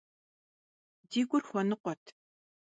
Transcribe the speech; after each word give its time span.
Di 1.09 1.21
gur 1.29 1.43
xuenıkhuet. 1.49 2.03